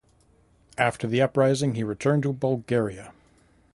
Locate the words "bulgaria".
2.33-3.13